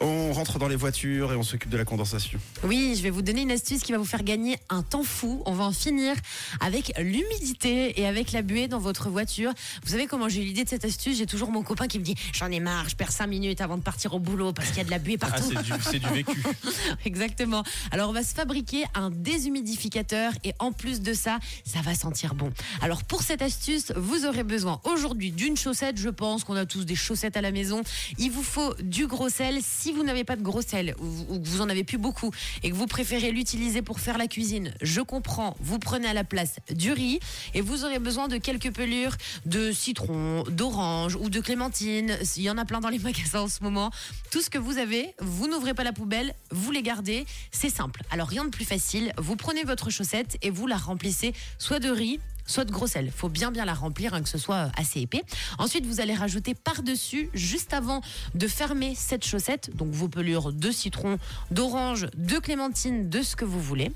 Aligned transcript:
On 0.00 0.32
rentre 0.32 0.58
dans 0.58 0.68
les 0.68 0.76
voitures 0.76 1.32
et 1.32 1.36
on 1.36 1.42
s'occupe 1.42 1.70
de 1.70 1.76
la 1.76 1.84
condensation. 1.84 2.38
Oui, 2.62 2.94
je 2.96 3.02
vais 3.02 3.10
vous 3.10 3.22
donner 3.22 3.42
une 3.42 3.50
astuce 3.50 3.82
qui 3.82 3.90
va 3.92 3.98
vous 3.98 4.04
faire 4.04 4.22
gagner 4.22 4.56
un 4.68 4.82
temps 4.82 5.02
fou. 5.02 5.42
On 5.44 5.52
va 5.52 5.64
en 5.64 5.72
finir 5.72 6.14
avec 6.60 6.92
l'humidité 6.98 8.00
et 8.00 8.06
avec 8.06 8.30
la 8.32 8.42
buée 8.42 8.68
dans 8.68 8.78
votre 8.78 9.10
voiture. 9.10 9.52
Vous 9.84 9.90
savez 9.90 10.06
comment 10.06 10.28
j'ai 10.28 10.42
eu 10.42 10.44
l'idée 10.44 10.62
de 10.64 10.68
cette 10.68 10.84
astuce? 10.84 11.18
J'ai 11.18 11.26
toujours 11.26 11.50
mon 11.50 11.62
copain 11.62 11.88
qui 11.88 11.98
me 11.98 12.04
dit 12.04 12.14
J'en 12.32 12.50
ai 12.50 12.60
marre, 12.60 12.88
je 12.88 12.94
perds 12.94 13.10
5 13.10 13.26
minutes 13.26 13.60
avant 13.60 13.76
de 13.76 13.82
partir 13.82 14.14
au 14.14 14.20
boulot 14.20 14.52
parce 14.52 14.68
qu'il 14.68 14.78
y 14.78 14.80
a 14.82 14.84
de 14.84 14.90
la 14.90 15.00
buée 15.00 15.16
Ah, 15.20 15.26
partout. 15.30 15.50
c'est 15.52 15.62
du, 15.62 15.72
c'est 15.82 15.98
du 15.98 16.08
vécu. 16.14 16.42
Exactement. 17.04 17.64
Alors, 17.90 18.10
on 18.10 18.12
va 18.12 18.22
se 18.22 18.34
fabriquer 18.34 18.84
un 18.94 19.10
déshumidificateur 19.10 20.32
et 20.44 20.54
en 20.60 20.70
plus 20.72 21.00
de 21.00 21.12
ça, 21.12 21.38
ça 21.64 21.80
va 21.80 21.94
sentir 21.96 22.34
bon. 22.34 22.52
Alors, 22.82 23.02
pour 23.02 23.22
cette 23.22 23.42
astuce, 23.42 23.92
vous 23.96 24.26
aurez 24.26 24.44
besoin 24.44 24.80
aujourd'hui 24.84 25.32
d'une 25.32 25.56
chaussette. 25.56 25.96
Je 25.98 26.08
pense 26.08 26.44
qu'on 26.44 26.54
a 26.56 26.66
tous 26.66 26.84
des 26.84 26.94
chaussettes 26.96 27.36
à 27.36 27.40
la 27.40 27.50
maison. 27.50 27.82
Il 28.18 28.30
vous 28.30 28.42
faut 28.44 28.74
du 28.80 29.06
gros 29.08 29.28
sel. 29.28 29.58
Si 29.88 29.94
vous 29.94 30.04
n'avez 30.04 30.24
pas 30.24 30.36
de 30.36 30.42
gros 30.42 30.60
sel 30.60 30.94
ou 31.00 31.38
que 31.38 31.48
vous 31.48 31.62
en 31.62 31.70
avez 31.70 31.82
plus 31.82 31.96
beaucoup 31.96 32.30
et 32.62 32.68
que 32.68 32.74
vous 32.74 32.86
préférez 32.86 33.32
l'utiliser 33.32 33.80
pour 33.80 34.00
faire 34.00 34.18
la 34.18 34.26
cuisine, 34.26 34.74
je 34.82 35.00
comprends. 35.00 35.56
Vous 35.60 35.78
prenez 35.78 36.06
à 36.06 36.12
la 36.12 36.24
place 36.24 36.56
du 36.70 36.92
riz 36.92 37.20
et 37.54 37.62
vous 37.62 37.86
aurez 37.86 37.98
besoin 37.98 38.28
de 38.28 38.36
quelques 38.36 38.70
pelures 38.70 39.16
de 39.46 39.72
citron, 39.72 40.44
d'orange 40.50 41.16
ou 41.16 41.30
de 41.30 41.40
clémentine. 41.40 42.18
Il 42.36 42.42
y 42.42 42.50
en 42.50 42.58
a 42.58 42.66
plein 42.66 42.80
dans 42.80 42.90
les 42.90 42.98
magasins 42.98 43.40
en 43.40 43.48
ce 43.48 43.62
moment. 43.62 43.90
Tout 44.30 44.42
ce 44.42 44.50
que 44.50 44.58
vous 44.58 44.76
avez, 44.76 45.14
vous 45.20 45.48
n'ouvrez 45.48 45.72
pas 45.72 45.84
la 45.84 45.94
poubelle, 45.94 46.34
vous 46.50 46.70
les 46.70 46.82
gardez. 46.82 47.24
C'est 47.50 47.70
simple. 47.70 48.02
Alors 48.10 48.28
rien 48.28 48.44
de 48.44 48.50
plus 48.50 48.66
facile. 48.66 49.14
Vous 49.16 49.36
prenez 49.36 49.64
votre 49.64 49.88
chaussette 49.88 50.36
et 50.42 50.50
vous 50.50 50.66
la 50.66 50.76
remplissez 50.76 51.32
soit 51.56 51.80
de 51.80 51.88
riz, 51.88 52.20
soit 52.48 52.64
de 52.64 52.72
gros 52.72 52.88
sel. 52.88 53.12
Faut 53.14 53.28
bien 53.28 53.52
bien 53.52 53.64
la 53.64 53.74
remplir, 53.74 54.14
hein, 54.14 54.22
que 54.22 54.28
ce 54.28 54.38
soit 54.38 54.72
assez 54.76 55.00
épais. 55.00 55.22
Ensuite, 55.58 55.86
vous 55.86 56.00
allez 56.00 56.14
rajouter 56.14 56.54
par-dessus, 56.54 57.30
juste 57.34 57.72
avant 57.72 58.00
de 58.34 58.48
fermer 58.48 58.94
cette 58.96 59.24
chaussette, 59.24 59.70
donc 59.76 59.92
vos 59.92 60.08
pelures 60.08 60.52
de 60.52 60.72
citron, 60.72 61.18
d'orange, 61.52 62.08
de 62.16 62.38
clémentine, 62.38 63.08
de 63.08 63.22
ce 63.22 63.36
que 63.36 63.44
vous 63.44 63.60
voulez. 63.60 63.92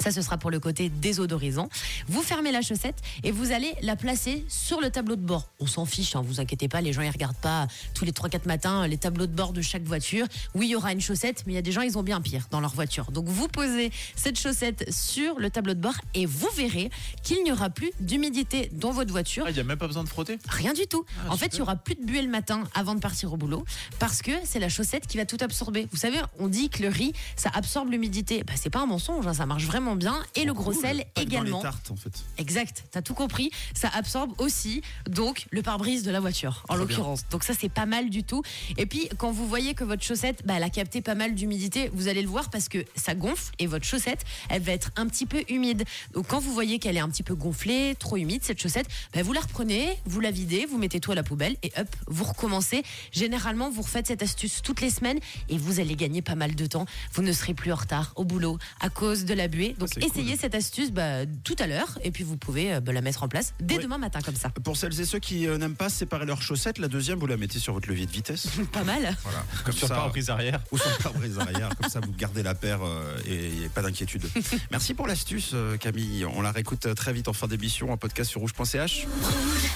Ça, 0.00 0.10
ce 0.10 0.22
sera 0.22 0.38
pour 0.38 0.50
le 0.50 0.60
côté 0.60 0.88
désodorisant. 0.88 1.68
Vous 2.08 2.22
fermez 2.22 2.52
la 2.52 2.62
chaussette 2.62 2.96
et 3.22 3.30
vous 3.30 3.52
allez 3.52 3.74
la 3.80 3.96
placer 3.96 4.44
sur 4.48 4.80
le 4.80 4.90
tableau 4.90 5.16
de 5.16 5.22
bord. 5.22 5.48
On 5.60 5.66
s'en 5.66 5.86
fiche, 5.86 6.16
hein, 6.16 6.22
vous 6.26 6.40
inquiétez 6.40 6.68
pas, 6.68 6.80
les 6.80 6.92
gens 6.92 7.02
ils 7.02 7.10
regardent 7.10 7.36
pas 7.36 7.68
tous 7.94 8.04
les 8.04 8.12
3-4 8.12 8.46
matins 8.46 8.86
les 8.86 8.98
tableaux 8.98 9.26
de 9.26 9.32
bord 9.32 9.52
de 9.52 9.62
chaque 9.62 9.84
voiture. 9.84 10.26
Oui, 10.54 10.66
il 10.66 10.70
y 10.70 10.76
aura 10.76 10.92
une 10.92 11.00
chaussette, 11.00 11.44
mais 11.46 11.52
il 11.52 11.56
y 11.56 11.58
a 11.58 11.62
des 11.62 11.72
gens, 11.72 11.80
ils 11.80 11.96
ont 11.96 12.02
bien 12.02 12.20
pire 12.20 12.48
dans 12.50 12.60
leur 12.60 12.74
voiture. 12.74 13.10
Donc 13.12 13.26
vous 13.28 13.48
posez 13.48 13.92
cette 14.16 14.38
chaussette 14.38 14.92
sur 14.92 15.38
le 15.38 15.50
tableau 15.50 15.74
de 15.74 15.80
bord 15.80 15.94
et 16.14 16.26
vous 16.26 16.50
verrez 16.56 16.90
qu'il 17.22 17.42
n'y 17.44 17.52
aura 17.52 17.70
plus 17.70 17.90
d'humidité 18.00 18.70
dans 18.72 18.90
votre 18.90 19.12
voiture. 19.12 19.44
Ah, 19.46 19.50
il 19.50 19.54
n'y 19.54 19.60
a 19.60 19.64
même 19.64 19.78
pas 19.78 19.86
besoin 19.86 20.04
de 20.04 20.08
frotter? 20.08 20.38
Rien 20.48 20.72
du 20.72 20.86
tout. 20.86 21.04
Ah, 21.26 21.32
en 21.32 21.36
fait, 21.36 21.54
il 21.54 21.58
y 21.58 21.62
aura 21.62 21.76
plus 21.76 21.94
de 21.94 22.04
buée 22.04 22.22
le 22.22 22.30
matin 22.30 22.64
avant 22.74 22.94
de 22.94 23.00
partir 23.00 23.32
au 23.32 23.36
boulot 23.36 23.64
parce 23.98 24.22
que 24.22 24.32
c'est 24.44 24.58
la 24.58 24.68
chaussette 24.68 25.06
qui 25.06 25.16
va 25.16 25.24
tout 25.24 25.38
absorber. 25.40 25.86
Vous 25.90 25.98
savez, 25.98 26.18
on 26.38 26.48
dit 26.48 26.68
que 26.68 26.82
le 26.82 26.88
riz, 26.88 27.12
ça 27.36 27.50
absorbe 27.54 27.90
l'humidité. 27.90 28.44
Bah, 28.44 28.54
c'est 28.56 28.70
pas 28.70 28.80
un 28.80 28.86
mensonge, 28.86 29.26
hein, 29.26 29.34
ça 29.34 29.46
marche 29.46 29.63
vraiment 29.64 29.96
bien. 29.96 30.22
Et 30.34 30.44
le 30.44 30.52
gros 30.54 30.72
Cool. 30.72 30.80
sel 30.82 30.98
que 31.14 31.20
Dans 31.20 31.22
également. 31.22 31.56
les 31.58 31.62
tartes, 31.62 31.90
en 31.90 31.96
fait. 31.96 32.12
Exact, 32.38 32.84
t'as 32.90 33.02
tout 33.02 33.14
compris. 33.14 33.50
Ça 33.74 33.88
absorbe 33.92 34.32
aussi 34.38 34.82
donc 35.08 35.46
le 35.50 35.62
pare-brise 35.62 36.02
de 36.02 36.10
la 36.10 36.20
voiture, 36.20 36.64
en 36.68 36.76
l'occurrence. 36.76 37.24
Donc 37.30 37.44
ça 37.44 37.52
c'est 37.58 37.68
pas 37.68 37.86
mal 37.86 38.10
du 38.10 38.22
tout. 38.24 38.42
Et 38.76 38.86
puis 38.86 39.08
quand 39.18 39.30
vous 39.32 39.46
voyez 39.46 39.74
que 39.74 39.84
votre 39.84 40.02
chaussette, 40.02 40.42
bah, 40.46 40.54
elle 40.56 40.62
a 40.62 40.70
capté 40.70 41.00
pas 41.02 41.14
mal 41.14 41.34
d'humidité, 41.34 41.90
vous 41.92 42.08
allez 42.08 42.22
le 42.22 42.28
voir 42.28 42.50
parce 42.50 42.68
que 42.68 42.84
ça 42.96 43.14
gonfle 43.14 43.52
et 43.58 43.66
votre 43.66 43.84
chaussette, 43.84 44.24
elle 44.48 44.62
va 44.62 44.72
être 44.72 44.90
un 44.96 45.06
petit 45.06 45.26
peu 45.26 45.42
humide. 45.48 45.84
Donc 46.12 46.26
quand 46.28 46.38
vous 46.40 46.52
voyez 46.52 46.78
qu'elle 46.78 46.96
est 46.96 47.00
un 47.00 47.08
petit 47.08 47.22
peu 47.22 47.34
gonflée, 47.34 47.94
trop 47.98 48.16
humide 48.16 48.42
cette 48.44 48.60
chaussette, 48.60 48.86
bah, 49.12 49.22
vous 49.22 49.32
la 49.32 49.40
reprenez, 49.40 49.98
vous 50.06 50.20
la 50.20 50.30
videz, 50.30 50.66
vous 50.66 50.78
mettez 50.78 51.00
tout 51.00 51.12
à 51.12 51.14
la 51.14 51.22
poubelle 51.22 51.56
et 51.62 51.72
hop, 51.78 51.88
vous 52.06 52.24
recommencez. 52.24 52.82
Généralement, 53.12 53.70
vous 53.70 53.82
refaites 53.82 54.06
cette 54.06 54.22
astuce 54.22 54.62
toutes 54.62 54.80
les 54.80 54.90
semaines 54.90 55.18
et 55.48 55.58
vous 55.58 55.80
allez 55.80 55.96
gagner 55.96 56.22
pas 56.22 56.34
mal 56.34 56.54
de 56.54 56.66
temps. 56.66 56.86
Vous 57.12 57.22
ne 57.22 57.32
serez 57.32 57.54
plus 57.54 57.72
en 57.72 57.76
retard 57.76 58.12
au 58.16 58.24
boulot 58.24 58.58
à 58.80 58.90
cause 58.90 59.24
de 59.24 59.34
la 59.34 59.48
buée. 59.54 59.74
Donc 59.78 59.90
cool. 59.94 60.04
essayez 60.04 60.36
cette 60.36 60.54
astuce 60.54 60.90
bah, 60.90 61.24
tout 61.44 61.56
à 61.58 61.66
l'heure 61.66 61.98
et 62.02 62.10
puis 62.10 62.24
vous 62.24 62.36
pouvez 62.36 62.74
euh, 62.74 62.80
bah, 62.80 62.92
la 62.92 63.00
mettre 63.00 63.22
en 63.22 63.28
place 63.28 63.54
dès 63.60 63.76
Oui. 63.76 63.82
demain 63.84 63.98
matin 63.98 64.20
comme 64.24 64.36
ça. 64.36 64.50
Pour 64.50 64.76
celles 64.76 64.98
et 65.00 65.04
ceux 65.04 65.18
qui 65.18 65.46
euh, 65.46 65.56
n'aiment 65.58 65.76
pas 65.76 65.88
séparer 65.88 66.26
leurs 66.26 66.42
chaussettes, 66.42 66.78
la 66.78 66.88
deuxième, 66.88 67.18
vous 67.18 67.26
la 67.26 67.36
mettez 67.36 67.58
sur 67.58 67.72
votre 67.72 67.88
levier 67.88 68.06
de 68.06 68.10
vitesse. 68.12 68.46
Pas 68.72 68.84
mal. 68.84 69.16
Voilà. 69.22 69.44
Comme 69.64 69.74
Sur 69.74 69.88
pare-brise 69.88 70.30
arrière. 70.30 70.60
ou 70.72 70.78
sur 70.78 70.90
le 70.90 71.02
pare-brise 71.02 71.38
arrière. 71.38 71.70
Comme 71.80 71.90
ça, 71.90 72.00
vous 72.00 72.12
gardez 72.12 72.42
la 72.42 72.54
paire 72.54 72.80
euh, 72.82 73.16
et 73.26 73.66
a 73.66 73.68
pas 73.68 73.82
d'inquiétude. 73.82 74.24
Merci 74.70 74.94
pour 74.94 75.06
l'astuce, 75.06 75.50
euh, 75.54 75.76
Camille. 75.76 76.24
On 76.24 76.42
la 76.42 76.52
réécoute 76.52 76.94
très 76.94 77.12
vite 77.12 77.28
en 77.28 77.32
fin 77.32 77.46
d'émission, 77.46 77.90
en 77.92 77.96
podcast 77.96 78.30
sur 78.30 78.40
rouge.ch. 78.40 79.06
Rouge. 79.22 79.73